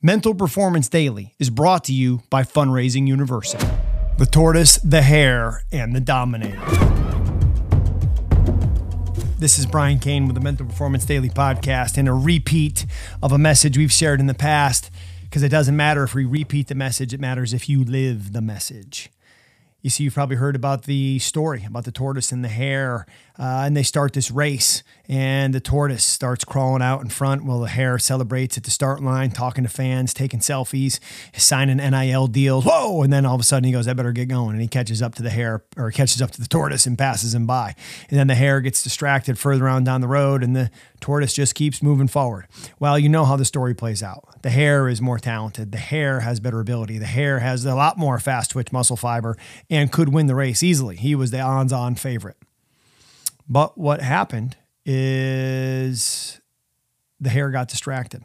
Mental 0.00 0.32
Performance 0.32 0.88
Daily 0.88 1.34
is 1.40 1.50
brought 1.50 1.82
to 1.84 1.92
you 1.92 2.22
by 2.30 2.44
Fundraising 2.44 3.08
University. 3.08 3.66
The 4.16 4.26
tortoise, 4.26 4.76
the 4.76 5.02
hare, 5.02 5.64
and 5.72 5.92
the 5.92 5.98
dominator. 5.98 6.64
This 9.40 9.58
is 9.58 9.66
Brian 9.66 9.98
Cain 9.98 10.26
with 10.26 10.36
the 10.36 10.40
Mental 10.40 10.64
Performance 10.64 11.04
Daily 11.04 11.30
podcast 11.30 11.98
and 11.98 12.06
a 12.06 12.12
repeat 12.12 12.86
of 13.24 13.32
a 13.32 13.38
message 13.38 13.76
we've 13.76 13.90
shared 13.90 14.20
in 14.20 14.28
the 14.28 14.34
past 14.34 14.88
because 15.22 15.42
it 15.42 15.48
doesn't 15.48 15.76
matter 15.76 16.04
if 16.04 16.14
we 16.14 16.24
repeat 16.24 16.68
the 16.68 16.76
message, 16.76 17.12
it 17.12 17.18
matters 17.18 17.52
if 17.52 17.68
you 17.68 17.82
live 17.82 18.32
the 18.32 18.40
message. 18.40 19.10
You 19.80 19.90
see, 19.90 20.02
you've 20.02 20.14
probably 20.14 20.34
heard 20.34 20.56
about 20.56 20.84
the 20.84 21.20
story 21.20 21.64
about 21.64 21.84
the 21.84 21.92
tortoise 21.92 22.32
and 22.32 22.44
the 22.44 22.48
hare, 22.48 23.06
uh, 23.38 23.62
and 23.64 23.76
they 23.76 23.84
start 23.84 24.12
this 24.12 24.28
race, 24.28 24.82
and 25.06 25.54
the 25.54 25.60
tortoise 25.60 26.04
starts 26.04 26.44
crawling 26.44 26.82
out 26.82 27.00
in 27.00 27.08
front 27.10 27.44
while 27.44 27.60
the 27.60 27.68
hare 27.68 27.96
celebrates 27.96 28.58
at 28.58 28.64
the 28.64 28.72
start 28.72 29.00
line, 29.00 29.30
talking 29.30 29.62
to 29.62 29.70
fans, 29.70 30.12
taking 30.12 30.40
selfies, 30.40 30.98
signing 31.32 31.76
NIL 31.76 32.26
deals. 32.26 32.64
Whoa! 32.64 33.02
And 33.04 33.12
then 33.12 33.24
all 33.24 33.36
of 33.36 33.40
a 33.40 33.44
sudden 33.44 33.64
he 33.64 33.72
goes, 33.72 33.86
"I 33.86 33.92
better 33.92 34.10
get 34.10 34.26
going," 34.26 34.50
and 34.50 34.60
he 34.60 34.66
catches 34.66 35.00
up 35.00 35.14
to 35.14 35.22
the 35.22 35.30
hare 35.30 35.62
or 35.76 35.92
catches 35.92 36.20
up 36.20 36.32
to 36.32 36.40
the 36.40 36.48
tortoise 36.48 36.84
and 36.84 36.98
passes 36.98 37.32
him 37.32 37.46
by. 37.46 37.76
And 38.10 38.18
then 38.18 38.26
the 38.26 38.34
hare 38.34 38.60
gets 38.60 38.82
distracted 38.82 39.38
further 39.38 39.68
on 39.68 39.84
down 39.84 40.00
the 40.00 40.08
road, 40.08 40.42
and 40.42 40.56
the 40.56 40.72
tortoise 41.00 41.32
just 41.32 41.54
keeps 41.54 41.82
moving 41.82 42.08
forward. 42.08 42.46
Well, 42.78 42.98
you 42.98 43.08
know 43.08 43.24
how 43.24 43.36
the 43.36 43.44
story 43.44 43.74
plays 43.74 44.02
out. 44.02 44.42
The 44.42 44.50
hare 44.50 44.88
is 44.88 45.00
more 45.00 45.18
talented. 45.18 45.72
The 45.72 45.78
hare 45.78 46.20
has 46.20 46.40
better 46.40 46.60
ability. 46.60 46.98
The 46.98 47.06
hare 47.06 47.38
has 47.40 47.64
a 47.64 47.74
lot 47.74 47.98
more 47.98 48.18
fast 48.18 48.52
twitch 48.52 48.72
muscle 48.72 48.96
fiber 48.96 49.36
and 49.68 49.92
could 49.92 50.10
win 50.10 50.26
the 50.26 50.34
race 50.34 50.62
easily. 50.62 50.96
He 50.96 51.14
was 51.14 51.30
the 51.30 51.40
odds-on 51.40 51.94
favorite. 51.94 52.36
But 53.48 53.78
what 53.78 54.00
happened 54.00 54.56
is 54.84 56.40
the 57.20 57.30
hare 57.30 57.50
got 57.50 57.68
distracted 57.68 58.24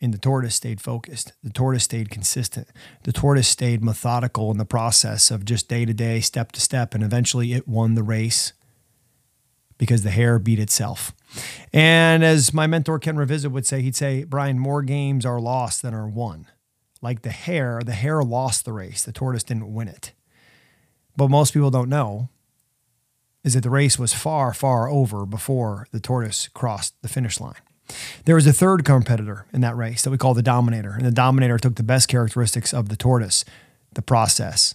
and 0.00 0.14
the 0.14 0.18
tortoise 0.18 0.54
stayed 0.54 0.80
focused. 0.80 1.32
The 1.42 1.50
tortoise 1.50 1.84
stayed 1.84 2.10
consistent. 2.10 2.68
The 3.02 3.12
tortoise 3.12 3.48
stayed 3.48 3.82
methodical 3.82 4.50
in 4.50 4.58
the 4.58 4.64
process 4.64 5.30
of 5.30 5.44
just 5.44 5.68
day 5.68 5.84
to 5.84 5.94
day, 5.94 6.20
step 6.20 6.52
to 6.52 6.60
step, 6.60 6.94
and 6.94 7.02
eventually 7.02 7.52
it 7.52 7.66
won 7.66 7.94
the 7.94 8.02
race 8.02 8.52
because 9.78 10.02
the 10.02 10.10
hare 10.10 10.38
beat 10.38 10.58
itself. 10.58 11.14
And 11.72 12.24
as 12.24 12.52
my 12.52 12.66
mentor 12.66 12.98
Ken 12.98 13.16
Ravizza 13.16 13.50
would 13.50 13.66
say, 13.66 13.80
he'd 13.80 13.96
say, 13.96 14.24
Brian, 14.24 14.58
more 14.58 14.82
games 14.82 15.24
are 15.24 15.40
lost 15.40 15.82
than 15.82 15.94
are 15.94 16.08
won. 16.08 16.46
Like 17.00 17.22
the 17.22 17.30
hare, 17.30 17.80
the 17.84 17.92
hare 17.92 18.22
lost 18.22 18.64
the 18.64 18.72
race. 18.72 19.04
The 19.04 19.12
tortoise 19.12 19.44
didn't 19.44 19.72
win 19.72 19.88
it. 19.88 20.12
But 21.16 21.30
most 21.30 21.52
people 21.52 21.70
don't 21.70 21.88
know 21.88 22.28
is 23.44 23.54
that 23.54 23.62
the 23.62 23.70
race 23.70 23.98
was 23.98 24.12
far, 24.12 24.52
far 24.52 24.88
over 24.88 25.24
before 25.24 25.86
the 25.92 26.00
tortoise 26.00 26.48
crossed 26.48 27.00
the 27.02 27.08
finish 27.08 27.40
line. 27.40 27.54
There 28.24 28.34
was 28.34 28.46
a 28.46 28.52
third 28.52 28.84
competitor 28.84 29.46
in 29.52 29.60
that 29.62 29.76
race 29.76 30.02
that 30.02 30.10
we 30.10 30.18
call 30.18 30.34
the 30.34 30.42
Dominator. 30.42 30.92
And 30.92 31.06
the 31.06 31.10
Dominator 31.10 31.58
took 31.58 31.76
the 31.76 31.82
best 31.82 32.08
characteristics 32.08 32.74
of 32.74 32.88
the 32.88 32.96
tortoise 32.96 33.44
the 33.94 34.02
process, 34.02 34.74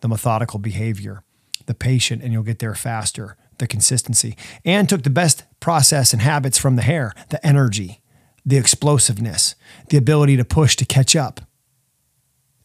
the 0.00 0.08
methodical 0.08 0.60
behavior, 0.60 1.24
the 1.66 1.74
patient, 1.74 2.22
and 2.22 2.32
you'll 2.32 2.44
get 2.44 2.60
there 2.60 2.76
faster, 2.76 3.36
the 3.62 3.68
consistency, 3.68 4.36
and 4.64 4.88
took 4.88 5.04
the 5.04 5.10
best 5.10 5.44
process 5.60 6.12
and 6.12 6.20
habits 6.20 6.58
from 6.58 6.74
the 6.76 6.82
hare 6.82 7.14
the 7.30 7.44
energy, 7.46 8.02
the 8.44 8.56
explosiveness, 8.56 9.54
the 9.88 9.96
ability 9.96 10.36
to 10.36 10.44
push 10.44 10.74
to 10.74 10.84
catch 10.84 11.14
up. 11.14 11.40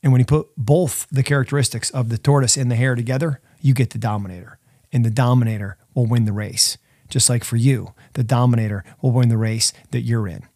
And 0.02 0.12
when 0.12 0.20
you 0.20 0.26
put 0.26 0.48
both 0.58 1.08
the 1.12 1.24
characteristics 1.24 1.92
of 1.92 2.10
the 2.10 2.18
tortoise 2.18 2.58
and 2.58 2.72
the 2.72 2.76
hare 2.76 2.96
together, 2.96 3.42
you 3.62 3.76
get 3.76 3.92
the 3.92 4.00
Dominator 4.00 4.58
and 4.92 5.06
the 5.06 5.12
dominator 5.12 5.78
will 5.94 6.06
win 6.06 6.26
the 6.26 6.34
race. 6.34 6.78
Just 7.10 7.30
like 7.30 7.44
for 7.44 7.56
you, 7.56 7.94
the 8.14 8.24
dominator 8.24 8.84
will 9.02 9.12
win 9.12 9.30
the 9.30 9.38
race 9.38 9.72
that 9.92 10.02
you're 10.02 10.28
in. 10.28 10.48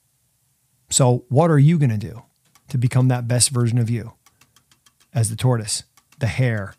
So, 0.89 1.26
what 1.30 1.50
are 1.50 1.59
you 1.59 1.78
going 1.78 1.92
to 1.92 1.98
do 1.98 2.23
to 2.70 2.78
become 2.78 3.08
that 3.08 3.28
best 3.28 3.50
version 3.50 3.78
of 3.78 3.89
you? 3.89 4.14
As 5.14 5.30
the 5.30 5.36
tortoise, 5.36 5.83
the 6.20 6.28
hare, 6.28 6.73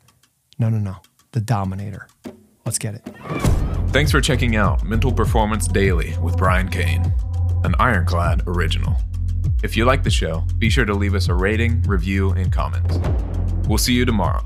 no, 0.59 0.69
no, 0.69 0.79
no, 0.79 0.97
the 1.33 1.41
dominator. 1.41 2.09
Let's 2.65 2.79
get 2.79 2.95
it. 2.95 3.03
Thanks 3.89 4.11
for 4.11 4.21
checking 4.21 4.57
out 4.57 4.85
Mental 4.85 5.13
Performance 5.13 5.69
Daily 5.69 6.17
with 6.19 6.37
Brian 6.37 6.69
Cain, 6.69 7.13
an 7.65 7.75
Ironclad 7.79 8.43
original. 8.47 8.97
If 9.63 9.77
you 9.77 9.85
like 9.85 10.03
the 10.03 10.11
show, 10.11 10.45
be 10.59 10.71
sure 10.71 10.85
to 10.85 10.95
leave 10.95 11.15
us 11.15 11.29
a 11.29 11.35
rating, 11.35 11.83
review, 11.83 12.31
and 12.31 12.53
comments. 12.53 12.99
We'll 13.69 13.79
see 13.79 13.93
you 13.93 14.05
tomorrow. 14.05 14.45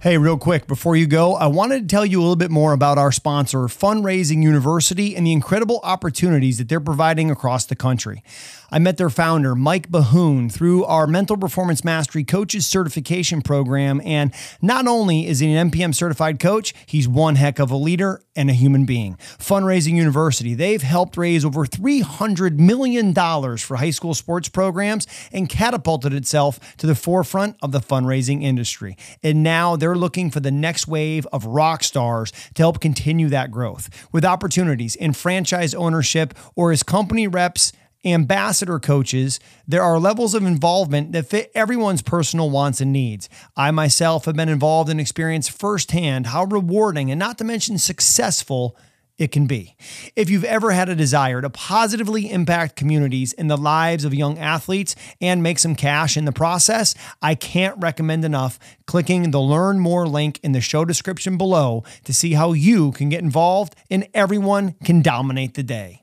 Hey, 0.00 0.18
real 0.18 0.38
quick, 0.38 0.68
before 0.68 0.94
you 0.94 1.06
go, 1.06 1.34
I 1.34 1.48
wanted 1.48 1.80
to 1.80 1.86
tell 1.88 2.06
you 2.06 2.20
a 2.20 2.22
little 2.22 2.36
bit 2.36 2.50
more 2.50 2.72
about 2.72 2.98
our 2.98 3.10
sponsor, 3.10 3.58
Fundraising 3.60 4.42
University, 4.42 5.16
and 5.16 5.26
the 5.26 5.32
incredible 5.32 5.80
opportunities 5.82 6.58
that 6.58 6.68
they're 6.68 6.78
providing 6.78 7.30
across 7.30 7.64
the 7.64 7.74
country. 7.74 8.22
I 8.70 8.80
met 8.80 8.96
their 8.96 9.10
founder, 9.10 9.54
Mike 9.54 9.88
Bahoon, 9.90 10.50
through 10.50 10.84
our 10.84 11.06
Mental 11.06 11.36
Performance 11.36 11.84
Mastery 11.84 12.24
Coaches 12.24 12.66
Certification 12.66 13.40
Program. 13.40 14.00
And 14.04 14.34
not 14.60 14.88
only 14.88 15.26
is 15.26 15.38
he 15.38 15.52
an 15.52 15.70
MPM 15.70 15.94
certified 15.94 16.40
coach, 16.40 16.74
he's 16.84 17.06
one 17.06 17.36
heck 17.36 17.58
of 17.60 17.70
a 17.70 17.76
leader 17.76 18.22
and 18.34 18.50
a 18.50 18.52
human 18.52 18.84
being. 18.84 19.16
Fundraising 19.38 19.94
University, 19.94 20.54
they've 20.54 20.82
helped 20.82 21.16
raise 21.16 21.44
over 21.44 21.64
$300 21.64 22.58
million 22.58 23.14
for 23.14 23.76
high 23.76 23.90
school 23.90 24.14
sports 24.14 24.48
programs 24.48 25.06
and 25.32 25.48
catapulted 25.48 26.12
itself 26.12 26.76
to 26.76 26.86
the 26.86 26.94
forefront 26.94 27.56
of 27.62 27.70
the 27.70 27.80
fundraising 27.80 28.42
industry. 28.42 28.96
And 29.22 29.42
now 29.42 29.76
they're 29.76 29.94
looking 29.94 30.30
for 30.30 30.40
the 30.40 30.50
next 30.50 30.88
wave 30.88 31.26
of 31.32 31.46
rock 31.46 31.84
stars 31.84 32.32
to 32.54 32.62
help 32.62 32.80
continue 32.80 33.28
that 33.28 33.52
growth 33.52 34.08
with 34.12 34.24
opportunities 34.24 34.96
in 34.96 35.12
franchise 35.12 35.72
ownership 35.72 36.34
or 36.56 36.72
as 36.72 36.82
company 36.82 37.28
reps 37.28 37.72
ambassador 38.06 38.78
coaches, 38.78 39.40
there 39.66 39.82
are 39.82 39.98
levels 39.98 40.34
of 40.34 40.44
involvement 40.44 41.12
that 41.12 41.26
fit 41.26 41.50
everyone's 41.54 42.02
personal 42.02 42.50
wants 42.50 42.80
and 42.80 42.92
needs. 42.92 43.28
I 43.56 43.70
myself 43.70 44.24
have 44.26 44.36
been 44.36 44.48
involved 44.48 44.90
and 44.90 45.00
experienced 45.00 45.50
firsthand 45.50 46.28
how 46.28 46.44
rewarding 46.44 47.10
and 47.10 47.18
not 47.18 47.38
to 47.38 47.44
mention 47.44 47.78
successful 47.78 48.76
it 49.18 49.32
can 49.32 49.46
be. 49.46 49.76
If 50.14 50.28
you've 50.28 50.44
ever 50.44 50.72
had 50.72 50.88
a 50.88 50.94
desire 50.94 51.40
to 51.40 51.48
positively 51.48 52.30
impact 52.30 52.76
communities 52.76 53.32
and 53.32 53.50
the 53.50 53.56
lives 53.56 54.04
of 54.04 54.14
young 54.14 54.38
athletes 54.38 54.94
and 55.20 55.42
make 55.42 55.58
some 55.58 55.74
cash 55.74 56.16
in 56.16 56.26
the 56.26 56.32
process, 56.32 56.94
I 57.22 57.34
can't 57.34 57.78
recommend 57.80 58.24
enough 58.24 58.58
clicking 58.86 59.30
the 59.30 59.40
Learn 59.40 59.78
More 59.78 60.06
link 60.06 60.38
in 60.42 60.52
the 60.52 60.60
show 60.60 60.84
description 60.84 61.38
below 61.38 61.82
to 62.04 62.12
see 62.12 62.34
how 62.34 62.52
you 62.52 62.92
can 62.92 63.08
get 63.08 63.22
involved 63.22 63.74
and 63.90 64.06
everyone 64.12 64.74
can 64.84 65.00
dominate 65.02 65.54
the 65.54 65.62
day. 65.62 66.02